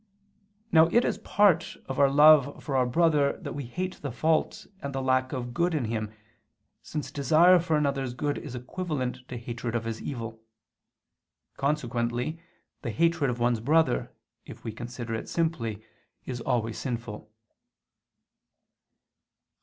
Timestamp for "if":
14.43-14.63